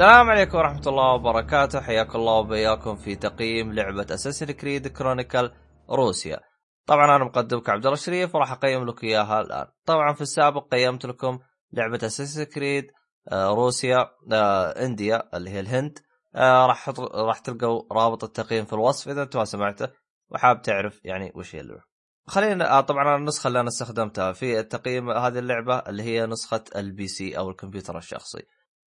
السلام 0.00 0.30
عليكم 0.30 0.58
ورحمة 0.58 0.82
الله 0.86 1.14
وبركاته. 1.14 1.80
حياكم 1.80 2.18
الله 2.18 2.32
وبياكم 2.32 2.96
في 2.96 3.16
تقييم 3.16 3.72
لعبة 3.72 4.06
Assassin's 4.10 4.46
Creed 4.46 4.88
Chronicles 4.88 5.50
روسيا. 5.90 6.40
طبعا 6.86 7.16
أنا 7.16 7.24
مقدمك 7.24 7.70
عبد 7.70 7.86
الله 7.86 7.98
الشريف 7.98 8.34
وراح 8.34 8.52
أقيم 8.52 8.86
لك 8.86 9.04
إياها 9.04 9.40
الآن. 9.40 9.66
طبعا 9.86 10.12
في 10.12 10.20
السابق 10.20 10.68
قيمت 10.74 11.06
لكم 11.06 11.38
لعبة 11.72 11.98
Assassin's 12.02 12.44
Creed 12.44 12.86
آه، 13.32 13.48
روسيا 13.48 14.10
آه، 14.32 14.84
India 14.84 15.36
اللي 15.36 15.50
هي 15.50 15.60
الهند. 15.60 15.98
آه، 16.34 16.66
راح 16.66 16.88
راح 17.14 17.38
تلقوا 17.38 17.82
رابط 17.92 18.24
التقييم 18.24 18.64
في 18.64 18.72
الوصف 18.72 19.08
إذا 19.08 19.22
انت 19.22 19.36
ما 19.36 19.44
سمعته 19.44 19.88
وحاب 20.30 20.62
تعرف 20.62 21.00
يعني 21.04 21.32
وش 21.34 21.54
هي 21.54 21.60
اللعبة. 21.60 21.82
خلينا 22.26 22.80
طبعا 22.80 23.16
النسخة 23.16 23.48
اللي 23.48 23.60
أنا 23.60 23.68
استخدمتها 23.68 24.32
في 24.32 24.60
التقييم 24.60 25.10
هذه 25.10 25.38
اللعبة 25.38 25.78
اللي 25.78 26.02
هي 26.02 26.26
نسخة 26.26 26.64
ال 26.76 27.06
PC 27.06 27.38
أو 27.38 27.50
الكمبيوتر 27.50 27.98
الشخصي. 27.98 28.42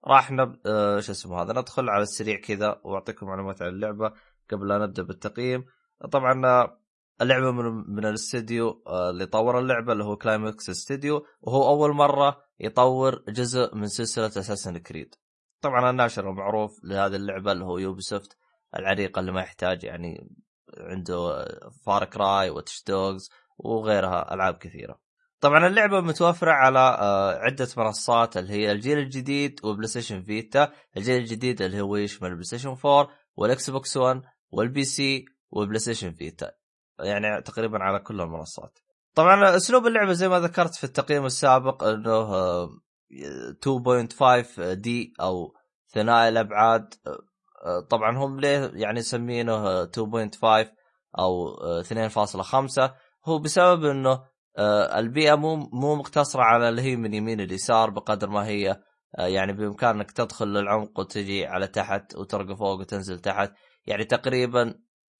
راح 0.07 0.31
نب 0.31 0.59
آه 0.65 0.99
شو 0.99 1.11
اسمه 1.11 1.41
هذا 1.41 1.53
ندخل 1.53 1.89
على 1.89 2.03
السريع 2.03 2.39
كذا 2.39 2.81
وأعطيكم 2.83 3.25
معلومات 3.25 3.61
عن 3.61 3.67
اللعبة 3.69 4.13
قبل 4.51 4.67
لا 4.67 4.77
نبدأ 4.77 5.03
بالتقييم. 5.03 5.65
طبعا 6.11 6.45
آه، 6.45 6.79
اللعبة 7.21 7.51
من 7.51 7.65
من 7.95 8.05
الاستديو 8.05 8.83
آه، 8.87 9.09
اللي 9.09 9.25
طور 9.25 9.59
اللعبة 9.59 9.93
اللي 9.93 10.03
هو 10.03 10.17
Climax 10.17 10.69
Studio 10.69 11.25
وهو 11.41 11.69
أول 11.69 11.95
مرة 11.95 12.43
يطور 12.59 13.23
جزء 13.27 13.75
من 13.75 13.87
سلسلة 13.87 14.25
Assassin's 14.25 14.77
Creed 14.77 15.15
طبعا 15.61 15.89
الناشر 15.89 16.29
المعروف 16.29 16.79
لهذه 16.83 17.15
اللعبة 17.15 17.51
اللي 17.51 17.65
هو 17.65 17.77
Ubisoft 17.77 18.37
العريقه 18.75 19.19
اللي 19.19 19.31
ما 19.31 19.41
يحتاج 19.41 19.83
يعني 19.83 20.29
عنده 20.77 21.45
Far 21.85 22.17
Cry 22.17 22.49
و 22.49 22.55
Watch 22.55 22.83
Dogs 22.87 23.29
وغيرها 23.57 24.33
ألعاب 24.33 24.57
كثيرة. 24.57 24.99
طبعا 25.43 25.67
اللعبة 25.67 26.01
متوفرة 26.01 26.51
على 26.51 26.79
آه، 26.79 27.39
عدة 27.39 27.67
منصات 27.77 28.37
اللي 28.37 28.53
هي 28.53 28.71
الجيل 28.71 28.97
الجديد 28.97 29.59
و 29.63 29.87
PlayStation 29.87 30.21
Vita 30.21 30.71
الجيل 30.97 31.17
الجديد 31.17 31.61
اللي 31.61 31.81
هو 31.81 31.95
يشمل 31.95 32.29
ال 32.29 32.43
PlayStation 32.43 32.77
4 32.85 33.09
وال 33.35 33.69
Xbox 33.69 33.97
One 33.97 34.21
وال 34.51 34.83
PC 34.83 35.25
وال 35.51 35.79
PlayStation 35.79 36.11
Vita 36.11 36.51
يعني 36.99 37.41
تقريبا 37.41 37.83
على 37.83 37.99
كل 37.99 38.21
المنصات. 38.21 38.79
طبعا 39.15 39.55
أسلوب 39.55 39.87
اللعبة 39.87 40.13
زي 40.13 40.29
ما 40.29 40.39
ذكرت 40.39 40.75
في 40.75 40.83
التقييم 40.83 41.25
السابق 41.25 41.83
إنه 41.83 42.65
2.5 42.65 44.73
D 44.73 45.13
أو 45.21 45.53
ثنائي 45.93 46.29
الأبعاد 46.29 46.93
آه، 47.65 47.79
طبعا 47.89 48.17
هم 48.17 48.39
ليه 48.39 48.71
يعني 48.73 48.99
يسمينه 48.99 49.85
2.5 49.85 50.67
أو 51.19 51.55
2.5 51.81 52.91
هو 53.25 53.39
بسبب 53.39 53.85
إنه 53.85 54.11
آه، 54.11 54.32
البيئة 54.59 55.35
مو 55.35 55.55
مو 55.55 55.95
مقتصرة 55.95 56.41
على 56.41 56.69
اللي 56.69 56.81
هي 56.81 56.95
من 56.95 57.13
يمين 57.13 57.41
اليسار 57.41 57.89
بقدر 57.89 58.29
ما 58.29 58.45
هي 58.45 58.79
آه، 59.19 59.27
يعني 59.27 59.53
بإمكانك 59.53 60.11
تدخل 60.11 60.47
للعمق 60.47 60.99
وتجي 60.99 61.45
على 61.45 61.67
تحت 61.67 62.15
وترقى 62.15 62.57
فوق 62.57 62.79
وتنزل 62.79 63.19
تحت. 63.19 63.53
يعني 63.85 64.05
تقريبا 64.05 64.75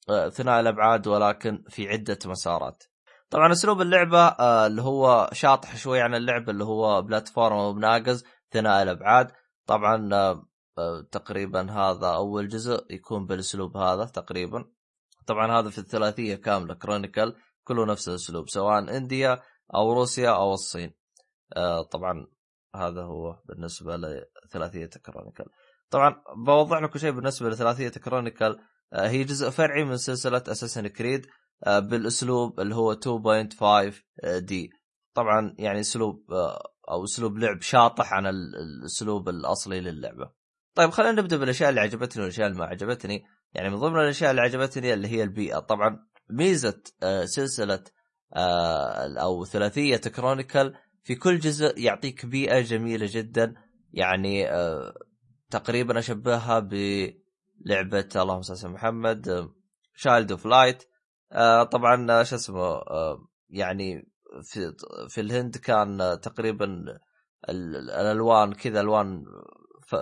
آه، 0.09 0.29
ثنائي 0.29 0.59
الأبعاد 0.59 1.07
ولكن 1.07 1.63
في 1.69 1.87
عدة 1.89 2.19
مسارات. 2.25 2.83
طبعا 3.29 3.51
أسلوب 3.51 3.81
اللعبة 3.81 4.27
اللي 4.27 4.81
هو 4.81 5.29
شاطح 5.33 5.75
شوي 5.77 6.01
عن 6.01 6.15
اللعبه 6.15 6.51
اللي 6.51 6.63
هو 6.63 7.01
بلاتفورم 7.01 7.57
وبناقز 7.57 8.23
ثنائي 8.51 8.83
الأبعاد. 8.83 9.31
طبعا 9.67 10.09
تقريبا 11.11 11.71
هذا 11.71 12.07
أول 12.07 12.47
جزء 12.47 12.85
يكون 12.89 13.25
بالأسلوب 13.25 13.77
هذا 13.77 14.05
تقريبا. 14.05 14.65
طبعا 15.27 15.59
هذا 15.59 15.69
في 15.69 15.77
الثلاثية 15.77 16.35
كاملة 16.35 16.73
Chronicles 16.73 17.35
كله 17.63 17.85
نفس 17.85 18.09
الأسلوب 18.09 18.49
سواء 18.49 18.97
India 18.97 19.41
أو 19.75 19.93
روسيا 19.93 20.29
أو 20.29 20.53
الصين. 20.53 20.93
آه 21.55 21.81
طبعا 21.81 22.27
هذا 22.75 23.01
هو 23.01 23.41
بالنسبة 23.45 23.97
لثلاثية 23.97 24.89
Chronicles. 25.05 25.45
طبعا 25.89 26.23
بوضح 26.45 26.77
لكم 26.81 26.99
شيء 26.99 27.11
بالنسبة 27.11 27.49
لثلاثية 27.49 27.89
Chronicles. 27.89 28.59
آه 28.93 29.07
هي 29.07 29.23
جزء 29.23 29.49
فرعي 29.49 29.83
من 29.83 29.97
سلسلة 29.97 30.43
Assassin's 30.47 30.87
Creed 30.87 31.25
آه 31.63 31.79
بالأسلوب 31.79 32.59
اللي 32.59 32.75
هو 32.75 32.93
2.5 32.93 34.01
D 34.37 34.69
طبعا 35.13 35.55
يعني 35.59 35.79
أسلوب 35.79 36.25
أو 36.89 37.03
أسلوب 37.03 37.37
لعب 37.37 37.61
شاطح 37.61 38.13
عن 38.13 38.27
الأسلوب 38.27 39.29
الأصلي 39.29 39.79
للعبة. 39.81 40.31
طيب 40.75 40.89
خلينا 40.89 41.21
نبدأ 41.21 41.37
بالأشياء 41.37 41.69
اللي 41.69 41.81
عجبتني 41.81 42.21
والأشياء 42.21 42.47
اللي 42.47 42.59
ما 42.59 42.65
عجبتني. 42.65 43.23
يعني 43.53 43.69
من 43.69 43.75
ضمن 43.75 43.99
الأشياء 43.99 44.31
اللي 44.31 44.41
عجبتني 44.41 44.93
اللي 44.93 45.07
هي 45.07 45.23
البيئة. 45.23 45.59
طبعا 45.59 46.07
ميزة 46.29 46.81
آه، 47.03 47.25
سلسلة 47.25 47.83
آه، 48.35 49.19
أو 49.21 49.45
ثلاثية 49.45 49.97
Chronicles 49.97 50.73
في 51.03 51.15
كل 51.15 51.39
جزء 51.39 51.79
يعطيك 51.79 52.25
بيئة 52.25 52.61
جميلة 52.61 53.07
جدا. 53.09 53.53
يعني 53.91 54.49
آه، 54.49 54.93
تقريبا 55.49 55.99
أشبهها 55.99 56.59
بلعبة 56.59 58.09
اللهم 58.15 58.41
صل 58.41 58.67
على 58.67 58.73
محمد 58.73 59.49
Child 59.95 60.31
of 60.31 60.45
Light 60.45 60.83
طبعا 61.71 62.23
شو 62.23 62.35
اسمه 62.35 62.81
يعني 63.49 64.11
في 64.43 64.73
في 65.09 65.21
الهند 65.21 65.57
كان 65.57 66.19
تقريبا 66.21 66.83
الألوان 67.49 68.53
كذا 68.53 68.81
ألوان 68.81 69.23
ف 69.87 69.95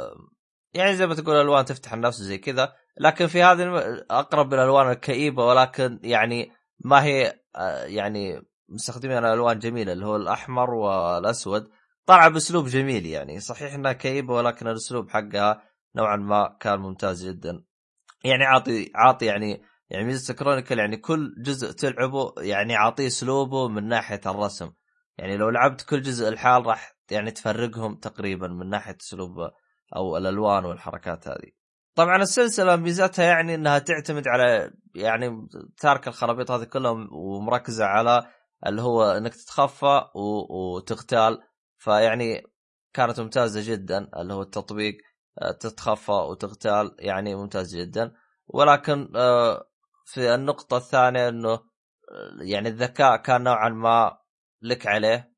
يعني 0.74 0.96
زي 0.96 1.08
ما 1.08 1.16
تقول 1.16 1.36
ألوان 1.36 1.66
تفتح 1.66 1.94
النفس 1.94 2.18
زي 2.22 2.38
كذا. 2.38 2.74
لكن 3.00 3.28
في 3.28 3.44
هذه 3.44 3.64
أقرب 4.12 4.54
للالوان 4.54 4.92
الكئيبة 4.92 5.46
ولكن 5.46 6.00
يعني 6.04 6.52
ما 6.86 7.04
هي 7.04 7.40
آه، 7.56 7.84
يعني 7.84 8.42
مستخدمين 8.70 9.18
ألوان 9.18 9.60
جميلة 9.60 9.94
اللي 9.94 10.06
هو 10.06 10.16
الأحمر 10.16 10.70
والأسود. 10.74 11.70
طلع 12.06 12.28
بأسلوب 12.28 12.68
جميل 12.68 13.06
يعني. 13.06 13.40
صحيح 13.40 13.74
إنها 13.74 13.94
كئيبة 13.94 14.34
ولكن 14.34 14.68
الأسلوب 14.68 15.10
حقها 15.10 15.64
نوعا 15.96 16.16
ما 16.16 16.58
كان 16.60 16.80
ممتاز 16.80 17.28
جدا. 17.28 17.64
يعني 18.24 18.44
عاطي 18.46 18.92
عاطي 18.96 19.26
يعني 19.26 19.62
يعني 19.90 20.06
ميزة 20.06 20.34
كرونيكل 20.34 20.80
يعني 20.80 20.98
كل 20.98 21.36
جزء 21.38 21.72
تلعبه 21.72 22.34
يعني 22.38 22.76
عاطيه 22.76 23.08
أسلوبه 23.08 23.68
من 23.68 23.88
ناحية 23.88 24.22
الرسم. 24.26 24.72
يعني 25.18 25.38
لو 25.38 25.50
لعبت 25.50 25.82
كل 25.82 26.02
جزء 26.02 26.30
الحال 26.30 26.66
راح 26.66 26.96
يعني 27.12 27.32
تفرقهم 27.32 27.96
تقريبا 27.96 28.48
من 28.48 28.70
ناحية 28.70 28.98
أسلوب 29.02 29.52
أو 29.96 30.18
الألوان 30.18 30.66
والحركات 30.66 31.28
هذه. 31.28 31.61
طبعا 31.96 32.18
السلسلة 32.22 32.76
ميزتها 32.76 33.26
يعني 33.26 33.56
إنها 33.56 33.80
تعتمد 33.80 34.28
على 34.28 34.72
يعني 34.96 35.48
تارك 35.78 36.08
الخرابيط 36.08 36.52
هذه 36.52 36.64
كلها 36.64 37.08
ومركزة 37.12 37.86
على 37.86 38.28
اللي 38.68 38.82
هو 38.82 39.04
إنك 39.04 39.36
تتخفى 39.36 40.02
وتغتال. 40.50 41.40
فيعني 41.78 42.44
كانت 42.94 43.20
ممتازة 43.20 43.74
جدا 43.74 44.10
اللي 44.18 44.34
هو 44.34 44.42
التطبيق 44.42 44.98
آه، 45.42 45.52
تتخفى 45.52 46.12
وتغتال 46.12 46.96
يعني 47.00 47.36
ممتاز 47.36 47.76
جدا. 47.76 48.12
ولكن 48.48 49.12
آه، 49.16 49.66
في 50.06 50.36
النقطة 50.36 50.78
الثانية 50.78 51.30
إنه 51.30 51.52
آه، 51.52 51.62
يعني 52.42 52.70
الذكاء 52.70 53.18
كان 53.18 53.44
نوعا 53.44 53.70
ما 53.70 54.18
لك 54.62 54.88
عليه. 54.88 55.32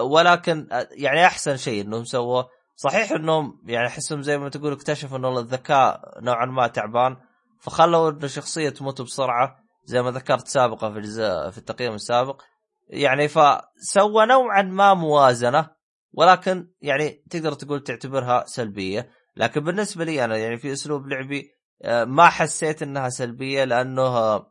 ولكن 0.00 0.68
يعني 0.90 1.26
أحسن 1.26 1.56
شيء 1.56 1.84
إنهم 1.84 2.04
سووا 2.04 2.42
صحيح 2.76 3.12
انهم 3.12 3.60
يعني 3.64 3.86
احسهم 3.86 4.22
زي 4.22 4.38
ما 4.38 4.48
تقول 4.48 4.72
اكتشفوا 4.72 5.18
انه 5.18 5.38
الذكاء 5.38 6.00
نوعا 6.20 6.46
ما 6.46 6.66
تعبان 6.66 7.16
فخلوا 7.60 8.10
انه 8.10 8.26
شخصية 8.26 8.68
تموت 8.68 9.02
بسرعة 9.02 9.56
زي 9.84 10.02
ما 10.02 10.10
ذكرت 10.10 10.48
سابقا 10.48 10.92
في 10.92 10.98
الجزء 10.98 11.50
في 11.50 11.58
التقييم 11.58 11.94
السابق. 11.94 12.42
يعني 12.88 13.28
فسوى 13.28 14.26
نوعا 14.26 14.62
ما 14.62 14.94
موازنة 14.94 15.70
ولكن 16.12 16.68
يعني 16.80 17.24
تقدر 17.30 17.52
تقول 17.52 17.80
تعتبرها 17.82 18.44
سلبية. 18.46 19.10
لكن 19.36 19.60
بالنسبة 19.60 20.04
لي 20.04 20.24
أنا 20.24 20.36
يعني 20.36 20.56
في 20.56 20.72
أسلوب 20.72 21.06
لعبي 21.06 21.50
آه، 21.82 22.04
ما 22.04 22.28
حسيت 22.28 22.82
إنها 22.82 23.08
سلبية 23.08 23.64
لأنه 23.64 24.42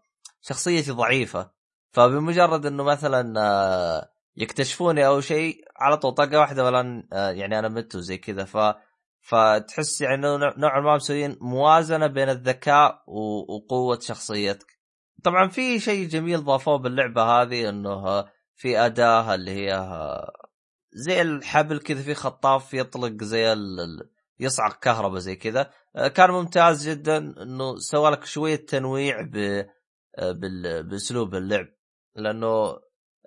شخصيتي 0.41 0.91
ضعيفة. 0.91 1.51
فبمجرد 1.91 2.65
إنه 2.65 2.83
مثلا 2.83 3.33
آه، 3.41 4.09
يكتشفوني 4.37 5.07
أو 5.07 5.21
شيء 5.21 5.65
على 5.77 5.97
طول 5.97 6.11
طقه 6.11 6.39
واحدة 6.39 6.65
ولا 6.65 7.03
آه، 7.13 7.29
يعني 7.29 7.59
أنا 7.59 7.69
مت 7.69 7.95
وزي 7.95 8.17
كذا. 8.17 8.45
ف 8.45 8.57
فتحس 9.21 10.01
يعني 10.01 10.21
نوعا 10.57 10.79
ما 10.81 10.95
مسويين 10.95 11.37
موازنة 11.41 12.07
بين 12.07 12.29
الذكاء 12.29 13.03
وقوة 13.49 13.99
شخصيتك. 13.99 14.79
طبعا 15.23 15.47
في 15.47 15.79
شيء 15.79 16.07
جميل 16.07 16.43
ضافوه 16.43 16.77
باللعبة 16.77 17.23
هذه 17.23 17.69
إنه 17.69 18.25
في 18.55 18.79
أداة 18.79 19.35
اللي 19.35 19.51
هي 19.51 19.87
زي 20.93 21.21
الحبل 21.21 21.79
كذا 21.79 22.01
في 22.01 22.13
خطاف 22.13 22.73
يطلق 22.73 23.23
زي 23.23 23.53
ال... 23.53 23.77
يصعق 24.39 24.79
كهرباء 24.79 25.19
زي 25.19 25.35
كذا. 25.35 25.71
آه، 25.95 26.07
كان 26.07 26.31
ممتاز 26.31 26.89
جدا 26.89 27.17
إنه 27.17 27.75
سوى 27.77 28.11
لك 28.11 28.25
شوية 28.25 28.55
تنويع 28.55 29.21
ب... 29.21 29.35
آه، 30.15 30.31
بال... 30.31 30.83
بأسلوب 30.83 31.35
اللعب. 31.35 31.67
لأنه 32.15 32.79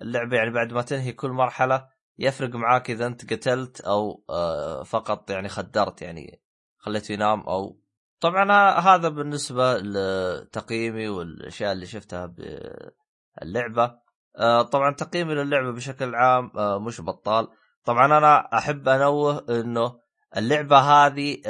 اللعبة 0.03 0.37
يعني 0.37 0.51
بعد 0.51 0.73
ما 0.73 0.83
تنهي 0.83 1.13
كل 1.13 1.31
مرحلة 1.31 1.89
يفرق 2.19 2.55
معاك 2.55 2.91
إذا 2.91 3.07
أنت 3.07 3.33
قتلت 3.33 3.81
أو 3.81 4.25
آه، 4.31 4.83
فقط 4.83 5.31
يعني 5.31 5.49
خدرت 5.49 6.03
يعني 6.03 6.43
خليته 6.79 7.13
ينام 7.13 7.41
أو 7.41 7.81
طبعا 8.21 8.53
هذا 8.81 9.09
بالنسبة 9.09 9.79
لتقييمي 9.79 11.09
والأشياء 11.09 11.73
اللي 11.73 11.87
شفتها 11.87 12.27
باللعبة. 12.27 13.99
آه، 14.39 14.63
طبعا 14.63 14.95
تقييمي 14.95 15.35
للعبة 15.35 15.71
بشكل 15.73 16.15
عام 16.15 16.51
آه، 16.57 16.79
مش 16.79 17.01
بطال. 17.01 17.49
طبعا 17.85 18.07
أنا 18.07 18.59
أحب 18.59 18.89
أنوه 18.89 19.47
إنه 19.49 20.01
اللعبة 20.37 20.79
هذه 20.79 21.43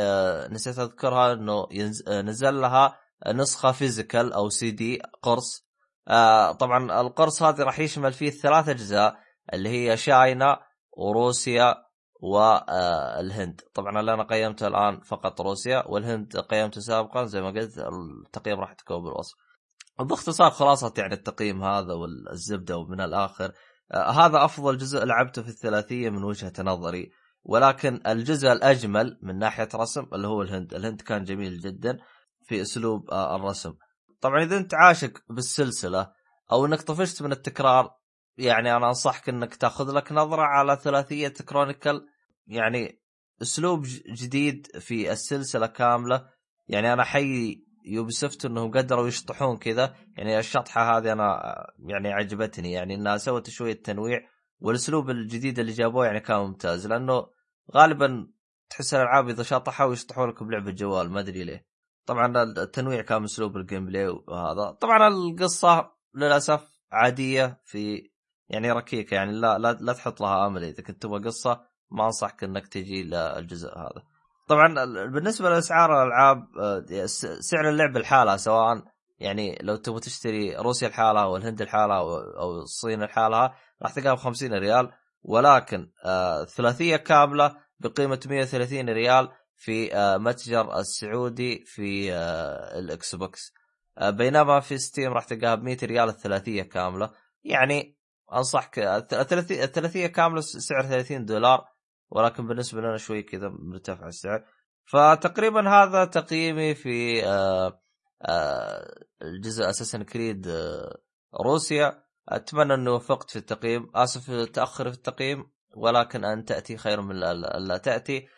نسيت 0.49 0.79
أذكرها 0.79 1.33
إنه 1.33 1.69
نزل 2.11 2.61
لها 2.61 2.99
نسخة 3.27 3.73
physical 3.73 4.33
أو 4.33 4.49
سي 4.49 4.71
دي 4.71 5.03
قرص. 5.23 5.66
آه 6.09 6.53
طبعا 6.53 7.01
القرص 7.01 7.43
هذا 7.43 7.65
راح 7.65 7.79
يشمل 7.79 8.13
فيه 8.13 8.31
ثلاث 8.31 8.69
أجزاء 8.69 9.17
اللي 9.53 9.69
هي 9.69 9.97
China 9.97 10.59
وروسيا 10.93 11.87
والهند 12.21 13.61
آه 13.61 13.71
طبعا 13.75 14.01
اللي 14.01 14.15
أنا 14.15 14.23
قيمته 14.23 14.67
الآن 14.67 15.01
فقط 15.01 15.41
روسيا 15.41 15.85
والهند 15.89 16.37
قيمته 16.37 16.81
سابقا 16.81 17.25
زي 17.25 17.41
ما 17.41 17.49
قلت 17.51 17.79
التقييم 17.79 18.61
راح 18.61 18.73
تكون 18.73 19.03
بالوصف. 19.03 19.35
باختصار 20.01 20.51
خلاصة 20.51 20.95
يعني 20.99 21.15
التقييم 21.15 21.65
هذا 21.65 21.95
والزبدة 21.95 22.77
ومن 22.77 23.01
الآخر 23.01 23.53
آه 23.93 24.11
هذا 24.11 24.45
أفضل 24.45 24.77
جزء 24.77 25.05
لعبته 25.05 25.43
في 25.43 25.49
الثلاثية 25.49 26.11
من 26.11 26.25
وجهة 26.25 26.53
نظري. 26.59 27.11
ولكن 27.45 28.01
الجزء 28.07 28.53
الأجمل 28.53 29.19
من 29.23 29.39
ناحية 29.39 29.69
رسم 29.75 30.07
اللي 30.13 30.29
هو 30.29 30.43
الهند. 30.43 30.75
الهند 30.75 31.01
كان 31.01 31.25
جميل 31.25 31.59
جدا 31.59 31.99
في 32.43 32.63
أسلوب 32.63 33.11
آه 33.11 33.37
الرسم. 33.37 33.75
طبعا 34.21 34.43
إذا 34.43 34.57
أنت 34.57 34.75
عاشق 34.75 35.19
بالسلسلة 35.31 36.13
أو 36.53 36.67
أنك 36.67 36.83
طفشت 36.83 37.23
من 37.23 37.33
التكرار 37.33 37.97
يعني 38.39 38.77
أنا 38.77 38.89
أنصحك 38.89 39.29
أنك 39.29 39.55
تأخذ 39.55 39.93
لك 39.93 40.13
نظرة 40.13 40.43
على 40.43 40.77
ثلاثية 40.83 41.29
كرونيكل 41.29 42.09
يعني 42.47 43.01
أسلوب 43.43 43.87
جديد 44.09 44.67
في 44.79 45.13
السلسلة 45.13 45.67
كاملة. 45.67 46.29
يعني 46.69 46.93
أنا 46.93 47.05
أحيي 47.05 47.63
Ubisoft 47.85 48.45
إنهم 48.45 48.71
قدروا 48.71 49.09
يشطحون 49.09 49.57
كذا. 49.57 49.95
يعني 50.17 50.39
الشطحة 50.39 50.99
هذه 50.99 51.13
أنا 51.13 51.57
يعني 51.79 52.13
عجبتني. 52.13 52.73
يعني 52.73 52.95
إنها 52.95 53.17
سوت 53.17 53.51
شوية 53.51 53.83
تنويع 53.83 54.21
والأسلوب 54.61 55.11
الجديد 55.11 55.59
اللي 55.59 55.73
جابوه 55.73 56.07
يعني 56.07 56.21
كان 56.21 56.37
ممتاز. 56.37 56.87
لأنه 56.87 57.27
غالبا 57.75 58.29
تحس 58.71 58.95
الألعاب 58.95 59.29
إذا 59.29 59.43
شطحوا 59.43 59.93
يشطحوا 59.93 60.27
لك 60.27 60.43
بلعبة 60.43 60.71
جوال 60.71 61.11
ما 61.11 61.21
أدري 61.21 61.45
ليه. 61.45 61.67
طبعا 62.07 62.43
التنويع 62.43 63.03
كان 63.03 63.25
أسلوب 63.25 63.57
ال 63.57 63.87
gameplay 63.87 64.09
وهذا. 64.09 64.71
طبعا 64.71 65.09
القصة 65.09 65.93
للأسف 66.15 66.61
عادية 66.93 67.61
في 67.65 68.11
يعني 68.49 68.73
ركيكة 68.73 69.15
يعني 69.15 69.33
لا 69.33 69.59
لا, 69.59 69.73
لا 69.81 69.93
تحط 69.93 70.21
لها 70.21 70.47
أمل. 70.47 70.65
إذا 70.65 70.83
كنت 70.83 71.03
تبغى 71.03 71.25
قصة 71.25 71.61
ما 71.91 72.05
أنصحك 72.05 72.45
إنك 72.45 72.69
تجي 72.69 73.03
للجزء 73.03 73.69
هذا. 73.69 74.03
طبعا 74.49 74.75
بالنسبة 75.07 75.51
لأسعار 75.51 76.03
الألعاب 76.03 76.47
آه، 76.59 77.07
سعر 77.41 77.69
اللعبه 77.69 78.01
لحالها 78.01 78.37
سواء 78.37 78.83
يعني 79.19 79.59
لو 79.63 79.77
تبغى 79.77 80.01
تشتري 80.01 80.57
روسيا 80.57 80.89
لحالها 80.89 81.23
أو 81.23 81.37
الهند 81.37 81.63
لحالها 81.63 81.97
أو 82.39 82.51
الصين 82.51 83.03
لحالها 83.03 83.55
راح 83.83 83.93
تلقاها 83.93 84.15
ب 84.15 84.19
50 84.19 84.53
ريال 84.53 84.93
ولكن 85.23 85.91
آه 86.05 86.45
ثلاثية 86.45 86.97
كاملة 86.97 87.57
بقيمة 87.81 88.21
130 88.27 88.89
ريال 88.89 89.29
في 89.57 89.95
آه 89.95 90.17
متجر 90.19 90.79
السعودي 90.79 91.65
في 91.67 92.13
آه 92.13 92.79
ال 92.79 93.15
Xbox 93.15 93.53
آه 93.99 94.11
بينما 94.11 94.61
في 94.61 94.79
Steam 94.79 95.13
راح 95.13 95.25
تلقاها 95.25 95.55
ب 95.55 95.63
100 95.63 95.77
ريال 95.83 96.09
الثلاثية 96.09 96.63
كاملة. 96.63 97.11
يعني 97.45 97.97
أنصحك 98.33 98.79
الثلاثية 98.79 100.07
كاملة 100.07 100.41
سعر 100.41 100.83
30 100.83 101.25
دولار 101.25 101.65
ولكن 102.11 102.47
بالنسبة 102.47 102.81
لنا 102.81 102.97
شوي 102.97 103.23
كذا 103.23 103.49
مرتفع 103.49 104.07
السعر. 104.07 104.45
فتقريبا 104.85 105.69
هذا 105.69 106.05
تقييمي 106.05 106.75
في 106.75 107.23
الجزء 109.23 109.71
اساسن 109.71 110.03
كريد 110.03 110.47
روسيا. 111.45 112.03
أتمنى 112.29 112.75
أني 112.75 112.91
وفقت 112.91 113.31
في 113.31 113.37
التقييم. 113.37 113.91
آسف 113.95 114.31
تأخر 114.31 114.91
في 114.91 114.97
التقييم 114.97 115.51
ولكن 115.77 116.25
أن 116.25 116.45
تأتي 116.45 116.77
خير 116.77 117.01
من 117.01 117.17
لا 117.67 117.77
تأتي. 117.77 118.29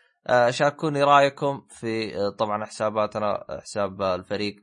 شاركوني 0.50 1.02
رأيكم 1.02 1.66
في 1.68 2.12
طبعا 2.38 2.64
حساباتنا 2.64 3.44
حساب 3.62 4.02
الفريق 4.02 4.56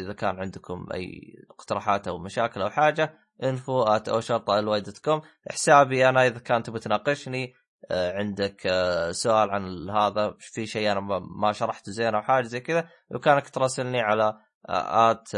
إذا 0.00 0.12
كان 0.12 0.38
عندكم 0.38 0.86
أي 0.94 1.34
اقتراحات 1.50 2.08
أو 2.08 2.18
مشاكل 2.18 2.62
أو 2.62 2.70
حاجة 2.70 3.14
info 3.42 3.82
at 3.82 4.98
com 5.04 5.20
حسابي 5.50 6.08
أنا 6.08 6.26
إذا 6.26 6.38
كان 6.38 6.62
تبي 6.62 6.78
تناقشني 6.78 7.54
آه، 7.90 8.18
عندك 8.18 8.66
آه، 8.66 9.10
سؤال 9.10 9.50
عن 9.50 9.90
هذا 9.90 10.34
في 10.38 10.66
شيء 10.66 10.92
أنا 10.92 11.00
ما 11.40 11.52
شرحته 11.52 11.92
زين 11.92 12.14
أو 12.14 12.22
حاجة 12.22 12.44
زي 12.44 12.60
كذا 12.60 12.88
بإمكانك 13.10 13.48
تراسلني 13.48 14.00
على 14.00 14.34
at 14.68 15.28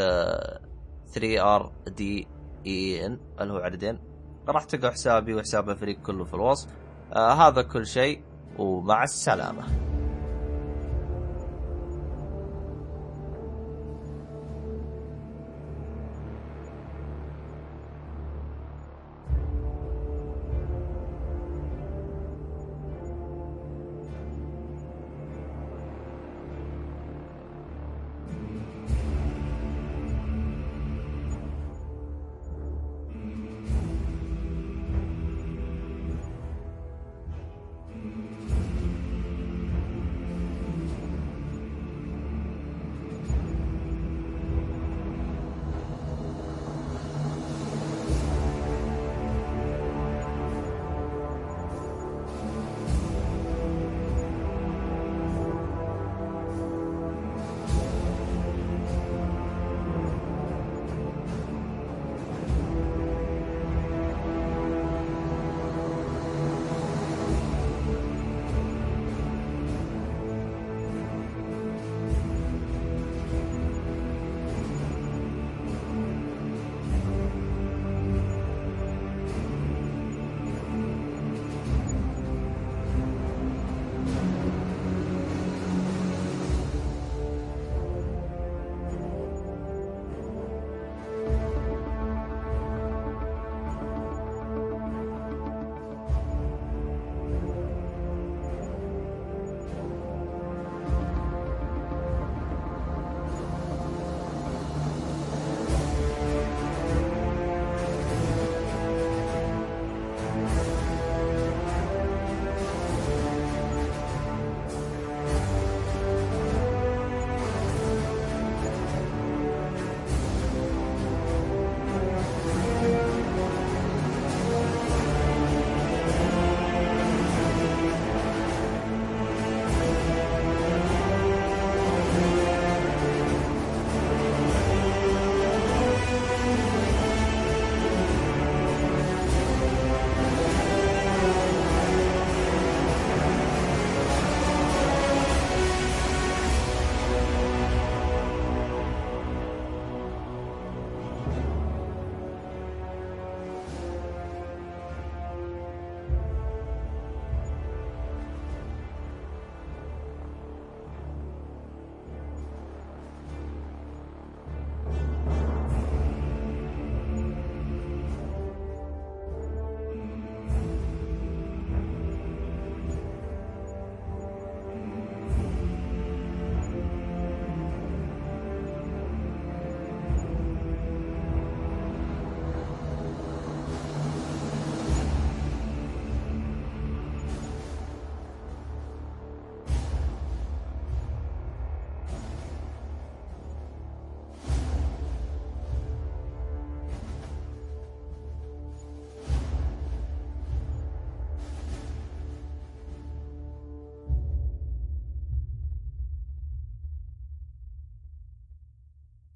3 1.13 1.55
R 1.55 1.73
D 1.87 2.27
A 2.65 3.05
N 3.05 3.19
اللي 3.41 3.53
هو 3.53 3.57
عددين. 3.57 3.99
راح 4.47 4.63
تلقى 4.63 4.91
حسابي 4.91 5.33
وحساب 5.35 5.69
الفريق 5.69 6.01
كله 6.01 6.23
في 6.25 6.33
الوصف. 6.33 6.69
آه 7.13 7.33
هذا 7.33 7.61
كل 7.61 7.87
شيء. 7.87 8.23
ومع 8.55 9.03
السلامة. 9.03 9.92